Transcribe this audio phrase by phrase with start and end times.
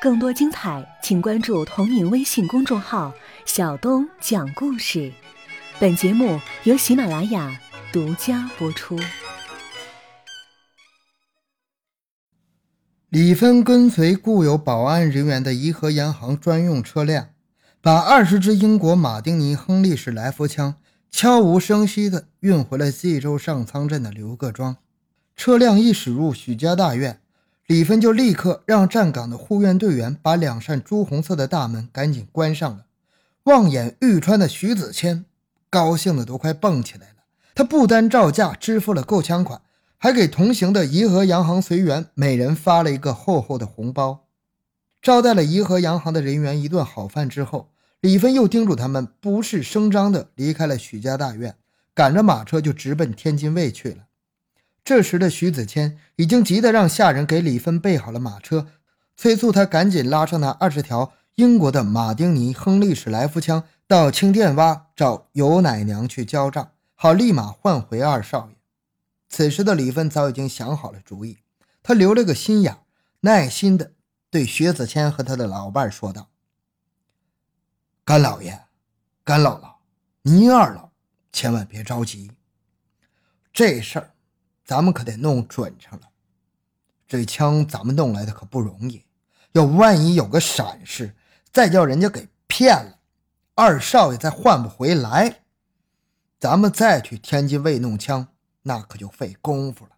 [0.00, 3.12] 更多精彩，请关注同名微信公众号
[3.44, 5.12] “小东讲故事”。
[5.80, 7.58] 本节目由喜马拉雅
[7.92, 8.96] 独家播出。
[13.08, 17.30] 李芬跟随固有保安人员的颐和洋行专用车辆，
[17.80, 20.76] 把二十支英国马丁尼亨利式来福枪
[21.10, 24.76] 悄无声息地运回了冀州上仓镇的刘各庄。
[25.34, 27.20] 车辆一驶入许家大院。
[27.68, 32.86] 李芬就立刻让站岗的护院队员把两扇朱红色的大门赶紧关上了。
[33.42, 35.26] 望眼欲穿的徐子谦
[35.68, 37.14] 高兴的都快蹦起来了。
[37.54, 39.60] 他不单照价支付了购枪款，
[39.98, 44.24] 还给同行的颐和洋行随员每人发了一个厚厚的红包。
[45.02, 47.68] 招待了颐和洋行的人员一顿好饭之后，
[48.00, 51.54] 李芬又叮嘱他们不是声张的离开了许家大院，
[51.92, 54.07] 赶着马车就直奔天津卫去了。
[54.88, 58.68] 这时的徐子谦已经急得让下人给李芬备好了马车，
[59.18, 68.56] 催促他赶紧拉上那二十条英国的马丁尼亨利史来福枪，到青店洼找尤奶娘去交账，好立马换回二少爷。
[69.28, 71.36] 此时的李芬早已经想好了主意，
[71.82, 72.78] 他留了个心眼，
[73.20, 73.92] 耐心的
[74.30, 76.30] 对徐子谦和他的老伴说道
[78.06, 78.62] ：“干老爷，
[79.22, 79.74] 干姥姥，
[80.22, 80.92] 您二老
[81.30, 82.30] 千万别着急，
[83.52, 84.12] 这事儿。”
[84.68, 86.10] 咱们可得弄准上了，
[87.06, 89.02] 这枪咱们弄来的可不容易，
[89.52, 91.14] 要万一有个闪失，
[91.50, 92.98] 再叫人家给骗了，
[93.54, 95.40] 二少爷再换不回来，
[96.38, 98.28] 咱们再去天津卫弄枪，
[98.60, 99.92] 那可就费功夫了。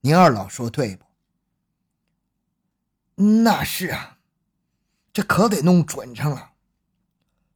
[0.00, 1.04] 您二老说对不？
[3.14, 4.18] 那是啊，
[5.12, 6.50] 这可得弄准上了。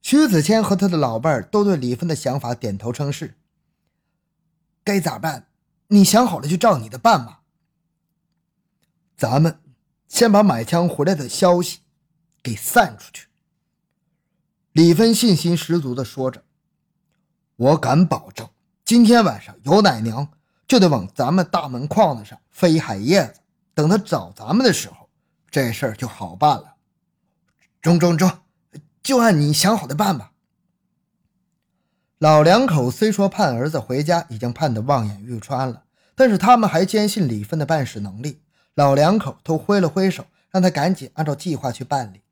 [0.01, 3.35] 徐子谦和他的老伴儿都对李芬的想法点头称是。
[4.85, 5.49] 该咋办？
[5.89, 7.43] 你想好了就照你的办吧。
[9.17, 9.61] 咱们
[10.09, 11.81] 先把买枪回来的消息
[12.43, 13.29] 给散出去。
[14.73, 16.45] 李芬信心十足地说着
[17.57, 18.49] ：“我敢保证，
[18.85, 20.29] 今天晚上有奶娘
[20.69, 23.41] 就得往咱们大门框子上飞海叶子。
[23.73, 25.09] 等他找咱们的时候，
[25.51, 26.75] 这事儿就好办了。”
[27.81, 28.31] 中中中，
[29.03, 30.33] 就按你想好的办吧。
[32.19, 35.85] 老两口虽说盼儿子回家已经盼得望眼欲穿了，
[36.17, 38.41] 但是他们还坚信李芬的办事能力。
[38.75, 42.23] 老两口都挥了挥手，让他赶紧按照计划去办理。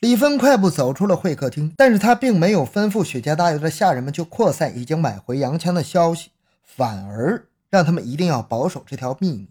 [0.00, 6.30] 李芬快步走出了会客厅，但是他并没有吩咐雪茄大院的下人们就扩散已经买回洋枪的消息，
[6.62, 9.48] 反而让他们一定要保守这条秘密。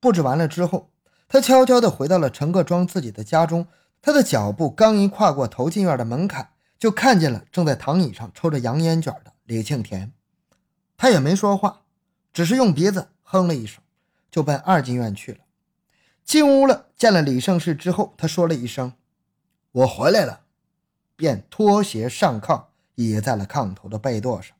[0.00, 0.90] 布置完了之后，
[1.28, 3.66] 他悄悄地回到了陈各庄自己的家中。
[4.02, 6.50] 他的脚步刚一跨过头进院的门槛。
[6.78, 10.12] 就看见了正在躺椅上抽着洋烟卷的李庆田，
[10.96, 11.80] 他也没说话，
[12.38, 13.82] 只是用鼻子哼了一声，
[14.30, 15.40] 就奔二进院去了。
[16.22, 18.92] 进屋了，见了李胜士之后，他说了一声
[19.72, 20.42] ：“我回来了。”
[21.16, 24.56] 便脱鞋上炕，倚在了炕头的被垛上。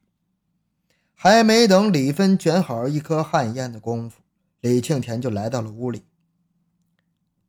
[1.14, 4.22] 还没等李芬卷好一颗旱烟的功夫，
[4.58, 6.04] 李庆田就来到了屋里。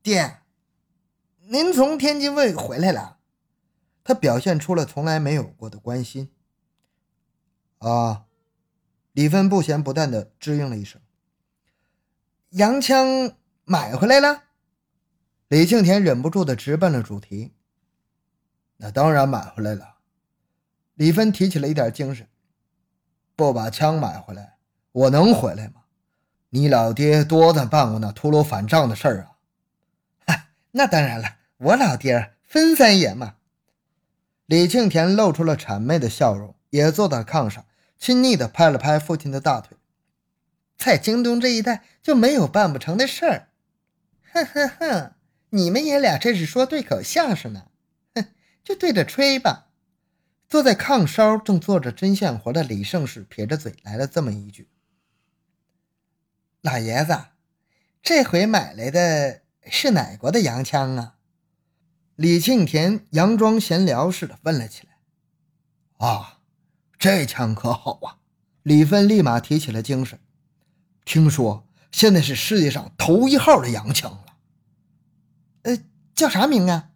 [0.04, 0.42] 爹，
[1.48, 3.18] 您从天津卫回来了。
[4.04, 6.30] 他表现出了从来没有过的关心。
[7.80, 8.26] 啊，
[9.20, 11.02] 李芬不咸不淡的支应了一声
[12.52, 13.34] ：“洋枪
[13.66, 14.44] 买回来了。”
[15.50, 17.52] 李庆田忍不住的直奔了主题
[18.80, 19.96] ：“那当然买回来了。”
[20.96, 22.30] 李芬提起了一点精神
[23.36, 24.56] ：“不把枪买回来，
[24.94, 25.82] 我能回来吗？
[26.52, 29.36] 你老爹多咱办过那秃噜反账的事儿啊
[30.26, 33.36] ！”“嗨，那当然了，我老爹分三爷嘛。”
[34.48, 37.66] 李庆田露出了谄媚的笑容，也坐在炕上，
[38.00, 39.78] 亲昵地拍了拍父亲的大腿。
[40.78, 43.50] 在京东这一带就没有办不成的事儿。
[44.32, 45.14] 哼哼哼，
[45.50, 47.68] 你们爷俩这是说对口相声呢？
[48.16, 48.28] 哼，
[48.64, 49.68] 就对着吹吧。
[50.48, 54.68] 坐在炕梢正做着针线活的李胜士撇着嘴来了这么一句
[56.62, 57.26] ：“老爷子，
[58.02, 61.18] 这回买来的是哪国的洋枪啊？”
[62.16, 64.98] 李庆田佯装闲聊似的问了起来
[66.08, 66.39] ：“啊，
[67.00, 68.18] 这枪可好啊！”
[68.62, 70.20] 李芬立马提起了精神
[71.06, 74.26] ：“听说现在是世界上头一号的洋枪了。
[75.64, 75.80] ”“呃，
[76.14, 76.92] 叫啥名啊？”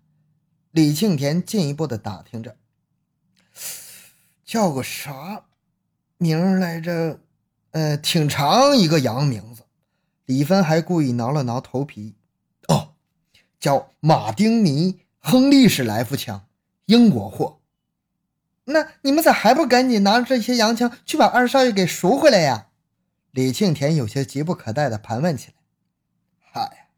[0.71, 2.57] 李庆田进一步的打听着。
[4.45, 5.45] “叫个啥
[6.17, 7.19] 名来着？
[7.71, 9.63] 呃，挺长一个洋名字。”
[10.25, 12.15] 李芬还故意挠了挠头皮。
[12.67, 12.94] “哦，
[13.59, 16.47] 叫马丁尼。”亨利式来福枪，
[16.88, 17.61] 英国货。
[18.65, 22.68] 那你们咋还不赶紧拿着这些洋枪去把二少爷给赎回来呀？
[23.31, 25.54] 李庆田有些急不可待地盘问起来。
[26.39, 26.89] 嗨，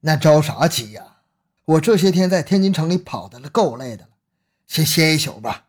[0.00, 1.18] 那着啥急呀？
[1.66, 4.10] 我这些天在天津城里跑的，够累的了，
[4.66, 5.66] 先歇一宿吧。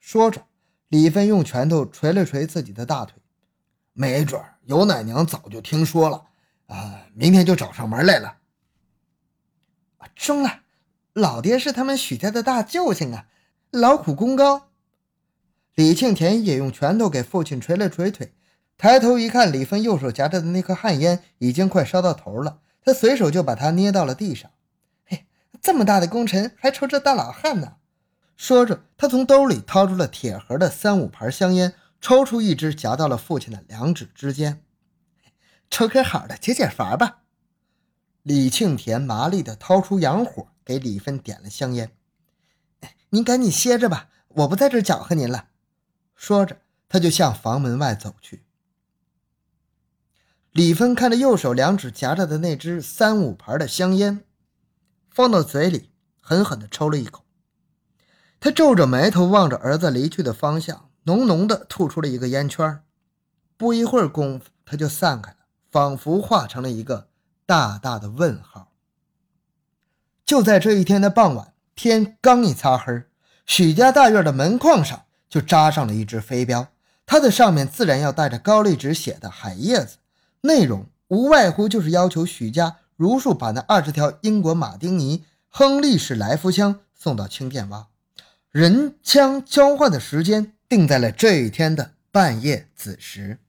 [0.00, 0.46] 说着，
[0.88, 3.20] 李芬用拳头捶了捶自己的大腿。
[3.92, 6.24] 没准尤奶娘早就听说了，
[6.66, 8.38] 啊，明天就找上门来了。
[10.14, 10.60] 中了，
[11.12, 13.26] 老爹是他们许家的大救星啊，
[13.78, 14.70] 劳苦功高。
[15.74, 18.32] 李庆田也用拳头给父亲捶了捶腿，
[18.78, 24.50] 抬头一看，李芬右手夹着的那颗旱烟已经快烧到头了，他随手就把它捏到了地上。
[25.04, 25.26] 嘿，
[25.60, 27.74] 这么大的功臣还抽着大老汉呢！
[28.38, 34.62] 说着，他从兜里掏出了铁盒的三五盘香烟，抽出一支夹到了父亲的两指之间，
[35.68, 37.18] 抽根好的解解乏吧。
[38.22, 41.90] 李庆田麻利地掏出洋火，给李芬点了香烟。
[43.10, 45.48] 您赶紧歇着吧，我不在这搅和您了。
[46.14, 48.44] 说着，他就向房门外走去。
[50.52, 54.24] 李芬看着右手两指夹着的那支三五盘的香烟，
[55.10, 57.24] 放到嘴里，狠狠地抽了一口。
[58.40, 62.82] 他皱着眉头望着儿子离去的方向，浓浓的吐出了一个烟圈。
[63.56, 65.38] 不一会儿功夫，他就散开了，
[65.70, 67.08] 仿佛化成了一个
[67.44, 68.72] 大大的问号。
[70.24, 73.04] 就在这一天的傍晚，天刚一擦黑，
[73.46, 75.04] 许家大院的门框上。
[75.28, 76.68] 就扎上了一只飞镖，
[77.04, 79.96] 它的上面自然要带着高丽纸写的“海叶子”，
[80.42, 87.86] 内容无外乎就是要求许家如数把那二十条英国马丁尼亨利式来福枪送到青店洼，
[88.52, 93.40] 人枪交换的时间定在了这一天的半夜子时。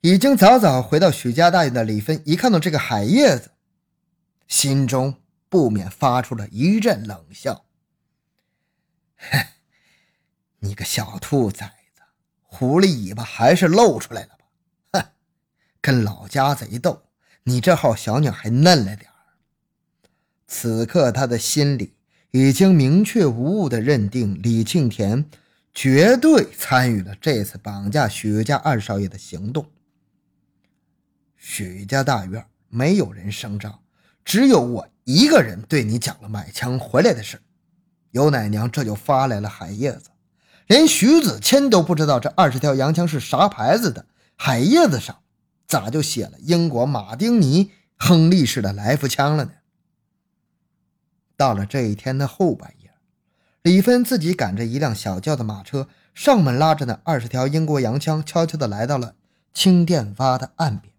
[0.00, 3.50] 已经早早回到许家大院的李芬一看到这个海叶子，
[4.48, 5.16] 心中
[5.54, 7.64] 不免发出了一阵冷笑。
[9.16, 9.46] 哼。
[10.58, 12.02] 你个小兔崽子，
[12.42, 14.44] 狐狸尾巴还是露出来了吧？
[14.94, 15.06] 哼，
[15.80, 17.04] 跟老家贼斗，
[17.44, 19.14] 你这号小鸟还嫩了点儿。
[20.48, 21.94] 此刻他的心里
[22.32, 25.30] 已经明确无误地认定李庆田
[25.72, 29.70] 绝对参与了这次绑架许家二少爷的行动。
[31.36, 33.84] 许家大院没有人声张，
[34.24, 37.40] 只有我一个人对你讲了买枪回来的事。
[38.10, 40.10] 尤奶娘这就发来了海叶子。
[40.66, 44.06] 连徐子谦都不知道这二十条洋枪是啥牌子的，
[44.36, 45.18] 海叶子上
[45.66, 49.50] 咋就写了英国马丁尼亨利式的来福枪了呢？
[51.36, 52.92] 到了这一天的后半夜，
[53.60, 59.16] 李芬自己赶着一辆小轿的马车，上门拉着那二十条英国洋枪，悄悄地来到了
[59.52, 60.93] 青甸洼的岸边。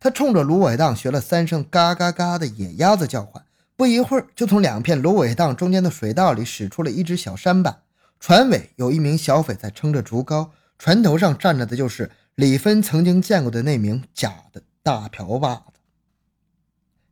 [0.00, 3.44] 他冲着芦苇荡学了三声“嘎嘎嘎”的野鸭子叫唤，
[3.76, 7.82] 不一会儿就从两片芦苇荡中间的水道里驶出了一只小舢板。
[8.18, 10.48] 船尾有一名小匪在撑着竹篙，
[10.78, 15.80] 船头上站着的就是李芬曾经见过的那名假的大瓢把子。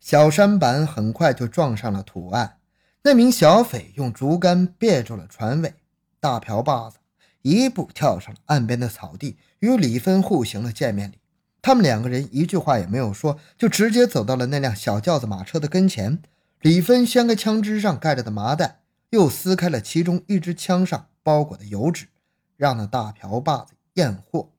[0.00, 2.56] 小舢板很快就撞上了土岸，
[3.02, 5.74] 那名小匪用竹竿别住了船尾，
[6.20, 6.96] 大瓢把子
[7.42, 11.18] 一步跳上了岸边的草地，与李芬互行了见面礼。
[11.62, 16.22] 他们两个人一句话也没有说，就直接走到了那辆小轿子马车的跟前。
[16.60, 18.80] 李芬掀开枪支上盖着的麻袋。
[19.10, 22.08] 又撕开了其中一支枪上包裹的油纸，
[22.58, 24.50] 让那大瓢把子验货。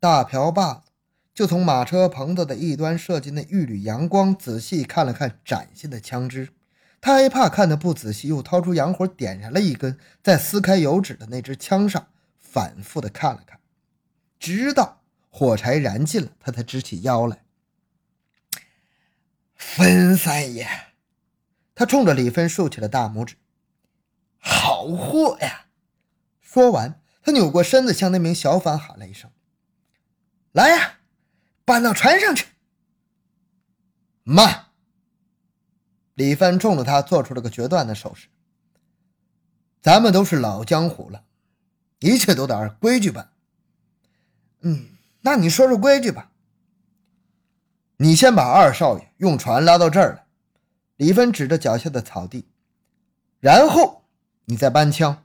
[0.00, 0.90] 大瓢把子
[1.32, 6.48] 就从马车棚子的一端射进那一缕阳光，仔细看了看崭新的枪支。
[7.00, 12.08] 他还怕看得不仔细，又掏出洋火点燃了一根，在撕开油纸的那支枪上
[12.40, 13.60] 反复的看了看，
[14.40, 15.01] 直到
[15.34, 17.42] 火柴燃尽了，他才直起腰来。
[19.56, 20.68] 分三爷。
[21.74, 23.36] 他冲着李芬竖起了大拇指
[24.36, 25.68] ：“好货呀！”
[26.42, 29.30] 说完，他扭过身子，向那名小贩喊了一声
[30.52, 30.98] ：“来呀，
[31.64, 32.48] 搬到船上去！”
[34.22, 34.66] 慢！
[36.12, 38.28] 李芬冲着他做出了个决断的手势
[39.80, 41.24] ：“咱们都是老江湖了，
[42.00, 43.32] 一切都得按规矩办。
[44.60, 44.91] ”“嗯，
[45.22, 46.30] 那你说说规矩吧。
[47.98, 50.24] ”“你先把二少爷用船拉到这儿来。”
[50.96, 52.46] 李芬指着脚下的草地，
[53.40, 54.04] 然后
[54.44, 55.24] 你再搬枪，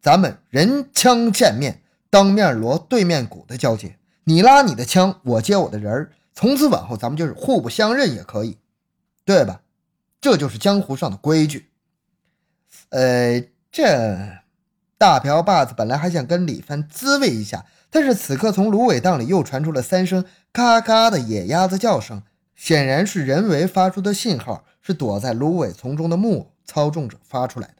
[0.00, 3.98] 咱们人枪见面，当面锣对面鼓的交接。
[4.24, 8.58] 你拉你的枪，我接我的人儿，从此往后咱们就是互不相认也可以，
[9.24, 9.62] 对吧？
[10.20, 11.70] 这就是江湖上的规矩。
[12.90, 14.18] 呃，这
[14.98, 22.22] 大瓢把子本来还想跟李芬滋味一下，但是此刻从芦苇荡里又传出了三声嘎嘎的野鸭子叫声，
[22.54, 24.64] 显然是人为发出的信号。
[24.86, 27.74] 是躲在芦苇丛中的木偶操纵者发出来的。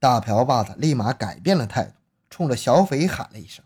[0.00, 1.92] 大瓢把子立马改变了态度，
[2.28, 3.64] 冲着小匪喊了一声：“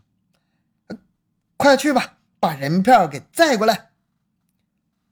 [1.57, 3.93] 快去吧，把人票给载过来！”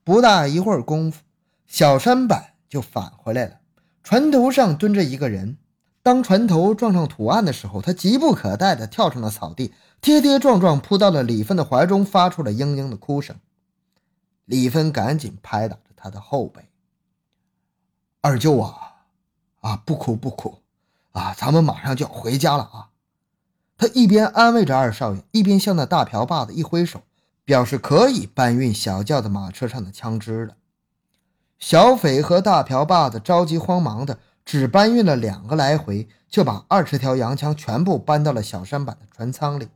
[0.04, 1.22] 不大一会儿功夫，
[1.66, 3.60] 小舢板就返回来了，
[4.02, 5.56] 船头上蹲着一个人。
[6.08, 13.36] 当船头撞上土岸的时候，他急不可待地跳上了草地，跌跌撞撞扑到了李芬的怀中，发出了嘤嘤的哭声。
[14.46, 16.70] 李芬赶紧拍打着他的后背
[18.22, 18.94] ：“二舅啊，
[19.60, 20.62] 啊，不哭不哭，
[21.12, 22.88] 啊，咱们马上就要回家了啊！”
[23.76, 27.02] 他一边安慰着二少爷，一边向那大瓢把子一挥手，
[27.44, 30.54] 表示可以搬运小轿子马车上的枪支了。
[31.58, 34.18] 小斐和大瓢把子着急慌忙的。
[34.48, 39.68] 只搬运了两个来回，就把二十条洋枪全部搬到了小山板的船舱里。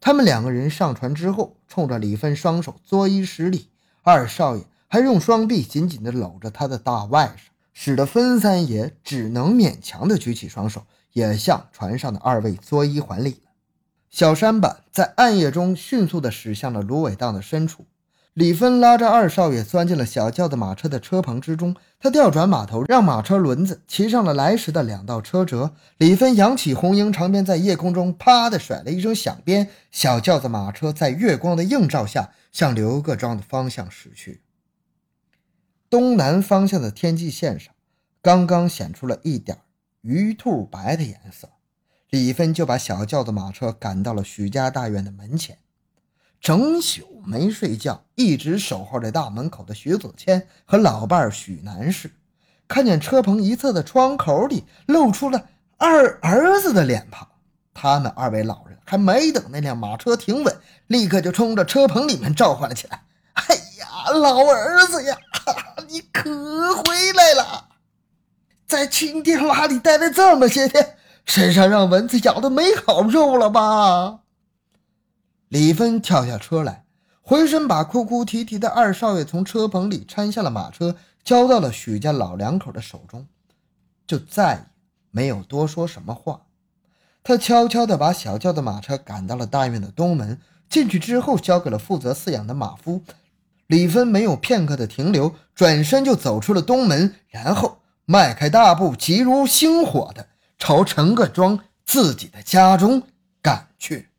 [0.00, 3.68] 他们两个人上船之后，冲着李芬双手作揖施礼，
[4.02, 13.50] 二少爷还用双臂紧紧地搂着他的大外甥，使得分三爷只能勉强地举起双手，也向船上的二位作揖还礼了。
[14.08, 17.84] 小山板在暗夜中迅速地驶向了芦苇荡的深处。
[18.34, 25.76] 李芬拉着二少爷钻进了小轿子马车的车棚之中，他调转马头，让马车轮子骑上了来时的两道车辙。
[25.98, 34.42] 李芬扬起红缨长鞭，在夜空中啪的甩了一声响鞭，小轿子马车在月光的映照下向刘各庄的方向驶去。
[35.88, 37.72] 东南方向的天际线上，
[38.20, 39.58] 刚刚显出了一点
[40.00, 41.50] 鱼兔白的颜色，
[42.10, 45.58] 李芬就把小轿子马车赶到了许家大院的门前。
[46.44, 52.10] 整宿没睡觉，一直守候在大门口的徐子谦和老伴许南氏，
[52.68, 55.46] 看见车棚一侧的窗口里露出了
[55.78, 57.26] 二儿子的脸庞。
[57.72, 60.54] 他们二位老人还没等那辆马车停稳，
[60.86, 65.16] 立刻就冲着车棚里面召唤了起来：“哎呀，老儿子呀，
[65.88, 66.30] 你可
[66.76, 67.68] 回来了！
[68.66, 74.20] 在青天洼里待了这么些天，身上让蚊子咬的没好肉了吧？”
[75.48, 76.84] 李芬跳下车来，
[77.20, 83.26] 回身把哭哭啼啼的二少爷从车棚里搀下了马车，交到了许家老两口的手中，
[84.06, 84.66] 就再也
[85.10, 86.42] 没有多说什么话。
[87.22, 93.02] 他悄悄地把小轿的马车赶到了大院的东门，进去之后交给了负责饲养的马夫。
[93.68, 103.02] 李芬没有片刻的停留，转身就走出了东门，然后迈开大步，急如星火的朝陈各庄自己的家中
[103.40, 104.10] 赶去。